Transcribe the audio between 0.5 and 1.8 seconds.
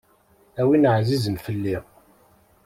A win ɛzizen fell-i.